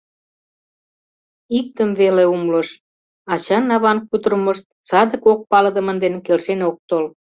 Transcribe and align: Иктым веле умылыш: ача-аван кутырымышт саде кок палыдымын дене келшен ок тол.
Иктым 1.59 1.89
веле 1.99 2.23
умылыш: 2.33 2.69
ача-аван 3.33 3.97
кутырымышт 4.09 4.65
саде 4.89 5.15
кок 5.25 5.39
палыдымын 5.51 5.97
дене 6.03 6.19
келшен 6.25 6.59
ок 6.69 6.75
тол. 6.89 7.05